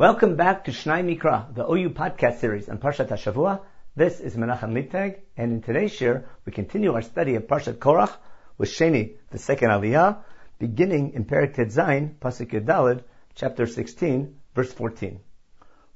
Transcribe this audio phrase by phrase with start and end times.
[0.00, 3.60] Welcome back to Shnai Mikra, the OU podcast series on Parshat HaShavua.
[3.94, 8.16] This is Menachem Leibtag, and in today's share, we continue our study of Parshat Korach
[8.56, 10.16] with Sheni, the second Aliyah,
[10.58, 13.02] beginning in Perek Tet Zayin, Pasuk Yud Daled,
[13.34, 15.20] chapter 16, verse 14.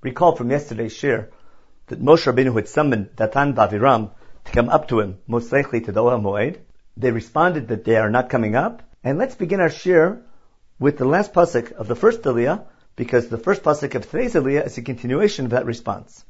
[0.02, 1.30] Recall from yesterday's share
[1.86, 4.10] that Moshe Rabbeinu had summoned Datan Baviram
[4.44, 6.58] to come up to him, most likely to the Ohel Moed.
[6.98, 10.20] They responded that they are not coming up, and let's begin our share
[10.78, 12.66] with the last pasuk of the first Aliyah,
[12.96, 16.24] because the first pasuk of today's Aliyah is a continuation of that response.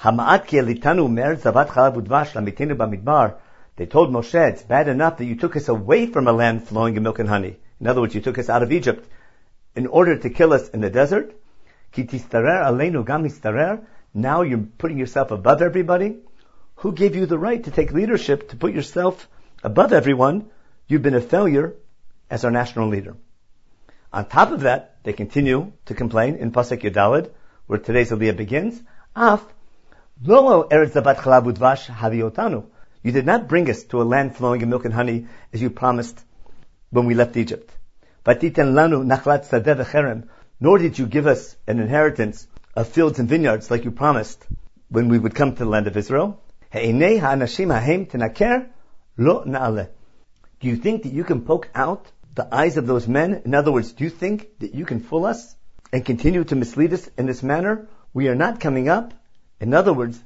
[0.00, 3.36] Hama'at ki elitanu mer zavat chalav udvash bamidbar.
[3.76, 6.96] They told Moshe, it's bad enough that you took us away from a land flowing
[6.96, 7.56] in milk and honey.
[7.80, 9.08] In other words, you took us out of Egypt
[9.76, 11.34] in order to kill us in the desert.
[11.92, 13.84] Ki tistarer aleinu gam istarer.
[14.12, 16.18] Now you're putting yourself above everybody.
[16.76, 19.28] Who gave you the right to take leadership, to put yourself
[19.62, 20.50] above everyone?
[20.86, 21.74] You've been a failure
[22.30, 23.16] as our national leader.
[24.12, 27.30] On top of that, they continue to complain in Pasuk Yud Daled,
[27.66, 28.78] where today's Aliyah begins.
[29.16, 29.42] Af,
[30.22, 32.66] lo eretz zabat chalav udvash haviotanu.
[33.02, 35.70] You did not bring us to a land flowing in milk and honey as you
[35.70, 36.22] promised
[36.90, 37.74] when we left Egypt.
[38.26, 40.28] Vatiten lanu nachlat sadeh v'cherem.
[40.60, 44.44] Nor did you give us an inheritance of fields and vineyards like you promised
[44.90, 46.38] when we would come to the land of Israel.
[46.70, 48.68] He'enei ha'anashim ha'hem tenaker
[49.16, 49.88] lo na'aleh.
[50.60, 53.42] Do you think that you can poke out the eyes of those men?
[53.44, 55.56] In other words, do you think that you can fool us
[55.92, 57.88] and continue to mislead us in this manner?
[58.14, 59.12] We are not coming up.
[59.60, 60.22] In other words,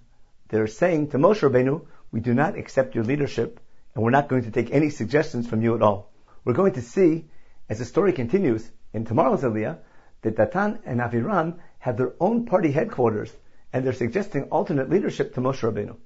[0.49, 3.61] they're saying to Moshe Rabbeinu, we do not accept your leadership
[3.95, 6.13] and we're not going to take any suggestions from you at all.
[6.45, 7.25] We're going to see,
[7.71, 9.79] as the story continues in tomorrow's Aliyah,
[10.21, 13.33] that Datan and Aviram have their own party headquarters
[13.73, 15.97] and they're suggesting alternate leadership to Moshe Rabbeinu.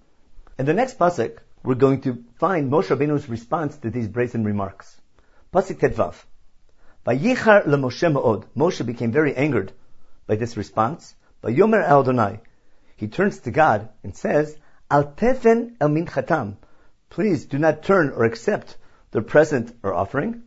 [0.57, 5.01] In the next pasuk, we're going to find Moshe Rabbeinu's response to these brazen remarks.
[5.57, 6.15] Pasuk Tetvav.
[7.07, 8.45] Vayichar leMoshe Ma'od.
[8.55, 9.73] Moshe became very angered
[10.27, 11.15] by this response.
[11.43, 12.41] Vayomer El Adonai.
[12.97, 14.55] He turns to God and says,
[14.91, 16.57] Al tefen el minchatam.
[17.09, 18.77] Please do not turn or accept
[19.13, 20.43] their present or offering.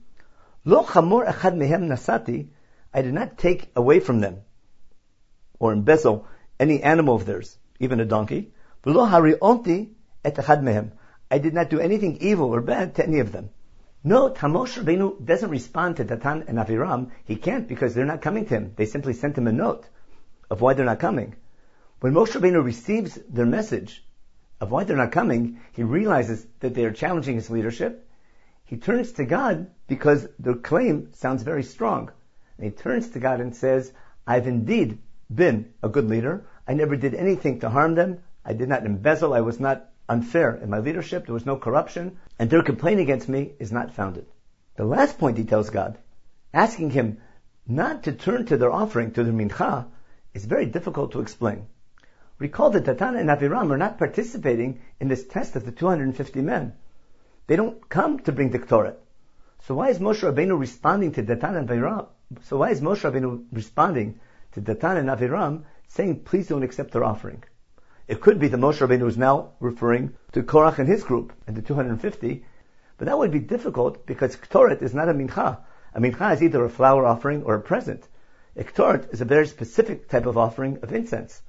[0.64, 2.50] Lo chamor echad mehem nasati.
[2.94, 4.42] I did not take away from them
[5.58, 6.28] or embezzle
[6.60, 8.54] any animal of theirs, even a donkey.
[8.84, 9.90] V'lo harionti
[10.24, 10.92] et echad mehem.
[11.32, 13.50] I did not do anything evil or bad to any of them.
[14.04, 17.12] No, Tamosh Rabbeinu doesn't respond to Datan and Aviram.
[17.26, 18.74] He can't because they're not coming to him.
[18.78, 19.88] They simply sent him a note
[20.50, 21.36] of why they're not coming.
[22.00, 24.06] When Moshe Rabbeinu receives their message
[24.62, 28.08] of why they're not coming, he realizes that they are challenging his leadership.
[28.64, 32.10] He turns to God because their claim sounds very strong.
[32.58, 33.92] And he turns to God and says,
[34.26, 35.00] I've indeed
[35.34, 36.46] been a good leader.
[36.66, 38.20] I never did anything to harm them.
[38.46, 39.34] I did not embezzle.
[39.34, 41.26] I was not unfair in my leadership.
[41.26, 44.26] There was no corruption, and their complaint against me is not founded.
[44.76, 45.98] The last point he tells God,
[46.54, 47.20] asking him
[47.68, 49.86] not to turn to their offering, to their mincha,
[50.34, 51.68] is very difficult to explain.
[52.40, 56.74] Recall that Datan and Aviram are not participating in this test of the 250 men.
[57.48, 58.96] They don't come to bring the ktoret.
[59.68, 62.08] So why is Moshe Rabbeinu responding to Datan and Aviram?
[62.44, 64.20] So why is Moshe Rabbeinu responding
[64.54, 67.44] to Datan and Aviram saying, please don't accept their offering?
[68.10, 71.56] It could be that Moshe Rabbeinu is now referring to Korach and his group and
[71.56, 72.44] the 250,
[72.98, 75.60] but that would be difficult because Ktoret is not a mincha.
[75.94, 78.08] A mincha is either a flour offering or a present.
[78.56, 81.44] A Ktoret is a very specific type of offering of incense.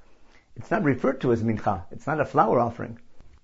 [0.55, 1.85] It's not referred to as mincha.
[1.89, 2.99] It's not a flour offering.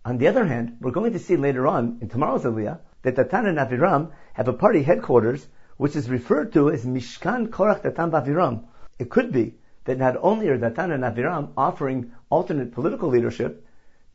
[0.06, 3.47] On the other hand, we're going to see later on in tomorrow's Aliyah that Datan
[3.47, 8.66] and Aviram have a party headquarters which is referred to as Mishkan Korach Datan Aviram.
[9.00, 9.56] It could be
[9.87, 13.65] that not only are Datan and Aviram offering alternate political leadership,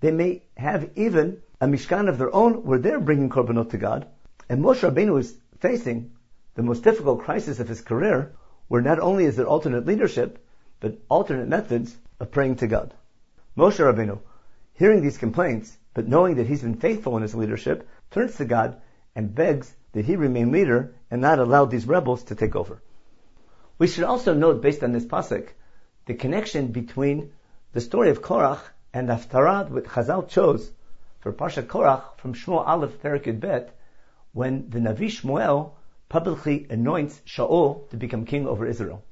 [0.00, 4.06] they may have even a Mishkan of their own where they're bringing korbanot to God.
[4.48, 6.12] And Moshe Rabbeinu is facing
[6.54, 8.34] the most difficult crisis of his career,
[8.68, 10.44] where not only is there alternate leadership,
[10.78, 12.92] but alternate methods of praying to God.
[13.56, 14.18] Moshe Rabbeinu,
[14.74, 18.76] hearing these complaints, but knowing that he's been faithful in his leadership, turns to God
[19.14, 22.82] and begs that he remain leader and not allow these rebels to take over.
[23.78, 25.48] We should also note, based on this pasuk,
[26.06, 27.32] the connection between
[27.72, 28.60] the story of Korach
[28.92, 30.70] and the Haftarah Chazal chose
[31.20, 33.74] for Parshat Korach from Shmuel Aleph Perik Bet,
[34.32, 35.72] when the Navi Shmuel
[36.08, 39.02] publicly anoints Shaul to become king over Israel.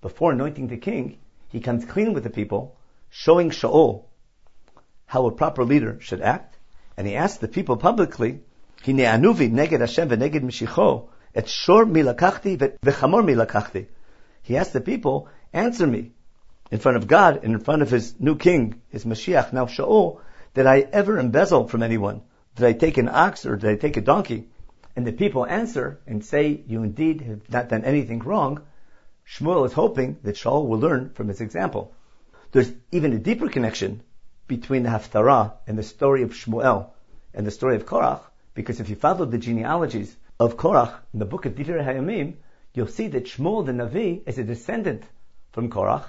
[0.00, 1.18] Before anointing the king,
[1.48, 2.76] he comes clean with the people,
[3.08, 4.04] showing Shaul
[5.06, 6.56] how a proper leader should act,
[6.96, 8.40] and he asks the people publicly,
[8.84, 13.86] Hine anuvi neged Hashem v'neged mishicho, et shor milakachti v'chamor milakachti.
[14.42, 16.11] He asked the people, answer me,
[16.72, 20.20] in front of God and in front of his new king, his Mashiach, now Shaul,
[20.54, 22.22] did I ever embezzle from anyone?
[22.56, 24.48] Did I take an ox or did I take a donkey?
[24.96, 28.62] And the people answer and say, you indeed have not done anything wrong.
[29.28, 31.92] Shmuel is hoping that Shaul will learn from his example.
[32.52, 34.02] There's even a deeper connection
[34.48, 36.88] between the Haftarah and the story of Shmuel
[37.34, 38.22] and the story of Korach,
[38.54, 42.36] because if you follow the genealogies of Korach in the book of Divrei Hayamim,
[42.72, 45.02] you'll see that Shmuel the Navi is a descendant
[45.52, 46.06] from Korach.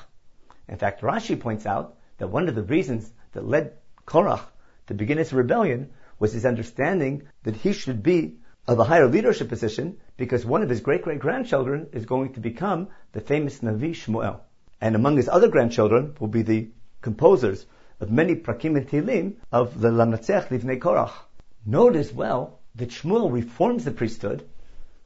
[0.68, 3.74] In fact, Rashi points out that one of the reasons that led
[4.06, 4.42] Korach
[4.88, 8.38] to begin his rebellion was his understanding that he should be
[8.68, 12.40] of a higher leadership position because one of his great great grandchildren is going to
[12.40, 14.40] become the famous Navi Shmuel.
[14.80, 16.70] And among his other grandchildren will be the
[17.02, 17.66] composers
[18.00, 21.14] of many prakim and Tehillim of the Lamenatzeach Livnei Korach.
[21.66, 24.48] Note as well that Shmuel reforms the priesthood,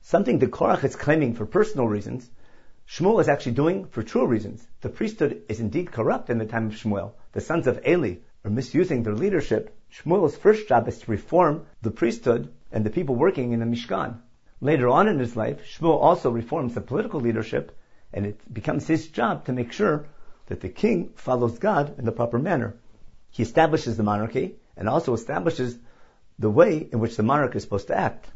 [0.01, 2.30] something that Korach is claiming for personal reasons.
[2.89, 4.66] Shmuel is actually doing for true reasons.
[4.80, 7.12] The priesthood is indeed corrupt in the time of Shmuel.
[7.34, 9.78] The sons of Eli are misusing their leadership.
[9.92, 14.22] Shmuel's first job is to reform the priesthood and the people working in the Mishkan.
[14.62, 17.78] Later on in his life, Shmuel also reforms the political leadership,
[18.13, 20.06] and it becomes his job to make sure
[20.45, 22.78] that the king follows God in the proper manner.
[23.30, 25.78] He establishes the monarchy and also establishes
[26.39, 28.30] the way in which the monarch is supposed to act.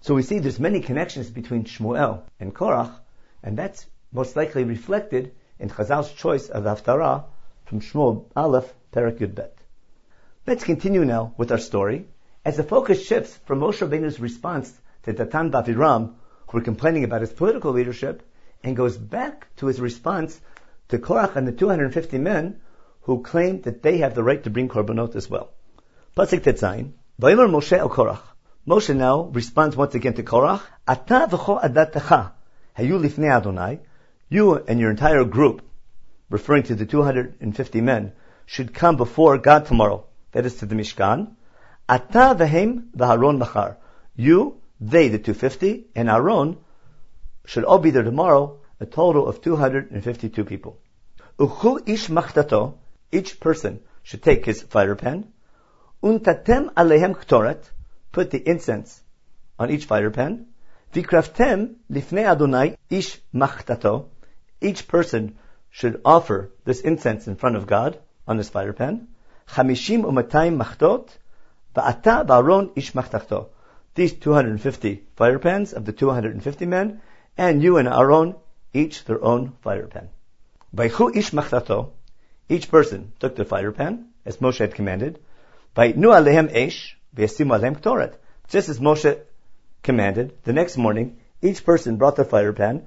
[0.00, 2.92] So we see there's many connections between Shmuel and Korach,
[3.42, 7.24] and that's most likely reflected in Chazal's choice of Haftarah
[7.66, 9.58] from Shmuel Aleph, Perak Yud Bet.
[10.46, 12.06] Let's continue now with our story
[12.44, 14.72] as the focus shifts from Moshe Rabbeinu's response
[15.02, 16.14] to Datan Baviram,
[16.46, 18.22] who were complaining about his political leadership,
[18.62, 20.40] and goes back to his response
[20.88, 22.60] to Korach and the 250 men
[23.02, 25.50] who claim that they have the right to bring korbanot as well.
[26.16, 28.22] Pasuk Tet Zayin, Vayomer Moshe El Korach.
[28.66, 32.32] Moshe now responds once again to Korach, Ata v'cho adatecha,
[32.76, 33.80] hayu lifnei Adonai,
[34.28, 35.62] you and your entire group,
[36.30, 38.12] referring to the 250 men,
[38.46, 41.34] should come before God tomorrow, that is to the Mishkan,
[41.88, 43.78] Ata v'hem v'haron machar.
[44.16, 46.58] You, they, the 250, and Aaron
[47.46, 50.78] should all be there tomorrow, a total of 252 people.
[51.38, 52.74] Uchu ish machtato,
[53.10, 55.32] each person should take his fire pan.
[56.02, 57.64] Untatem alehem ktoret,
[58.12, 59.00] put the incense
[59.58, 60.46] on each fire pan.
[60.92, 64.06] Vikraftem lifnei Adonai ish machtato,
[64.60, 65.36] each person
[65.70, 69.08] should offer this incense in front of God on this fire pan.
[69.48, 71.08] Chamishim umatayim machtot,
[71.74, 73.48] Va'ata va'aron ish machtachto.
[73.94, 77.00] These 250 fire pans of the 250 men,
[77.36, 78.34] and you and Aaron,
[78.72, 80.08] each their own fire pan.
[80.74, 81.90] Vaychu ish machtato.
[82.48, 85.20] Each person took their fire pan, as Moshe had commanded.
[85.76, 88.14] Vaynu alehem esh, v'yasimu alehem ktoret.
[88.48, 89.20] Just as Moshe
[89.82, 92.86] commanded, the next morning, each person brought their fire pan,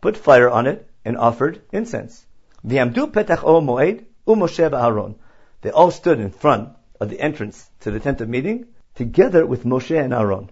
[0.00, 2.24] put fire on it, and offered incense.
[2.66, 5.16] V'yamdu petach o moed, u'Moshe v'Aaron.
[5.60, 6.70] They all stood in front
[7.00, 10.50] of the entrance to the tent of meeting, together with Moshe and Aaron.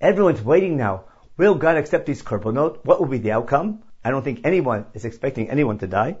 [0.00, 1.04] Everyone's waiting now.
[1.36, 2.84] Will God accept these korbanot?
[2.84, 3.82] What will be the outcome?
[4.04, 6.16] I don't think anyone is expecting anyone to die.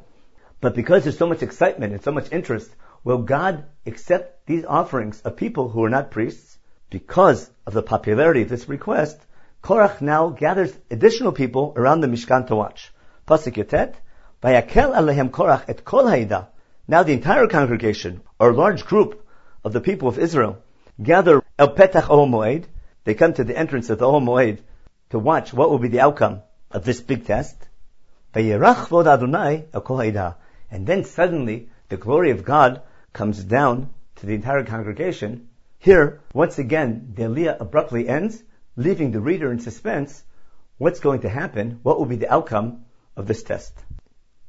[0.60, 2.70] But because there's so much excitement and so much interest,
[3.04, 6.58] will God accept these offerings of people who are not priests?
[6.90, 9.18] Because of the popularity of this request,
[9.62, 12.92] Korach now gathers additional people around the Mishkan to watch.
[13.30, 13.94] Pasuk Yud Tet,
[14.42, 16.48] Vayakel alehem Korach et kol haida.
[16.88, 19.24] Now the entire congregation, or large group
[19.62, 20.58] of the people of Israel
[21.00, 22.64] gather El Petach Ohel Moed.
[23.04, 24.58] They come to the entrance of the Ohel Moed
[25.10, 26.42] to watch what will be the outcome
[26.72, 27.56] of this big test.
[28.34, 28.48] And
[30.88, 32.82] then suddenly the glory of God
[33.12, 35.50] comes down to the entire congregation.
[35.78, 38.42] Here, once again, the Aliyah abruptly ends,
[38.74, 40.24] leaving the reader in suspense.
[40.78, 41.78] What's going to happen?
[41.84, 42.86] What will be the outcome
[43.20, 43.72] of this test?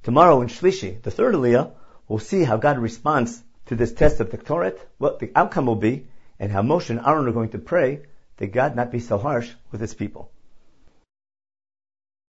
[0.04, 1.72] Tomorrow in Shlishi, the third Aliyah,
[2.08, 5.76] we'll see how God responds to this test of the ktoret, what the outcome will
[5.76, 6.08] be,
[6.40, 8.02] and how Moshe and Aaron are going to pray
[8.38, 10.32] that God not be so harsh with his people.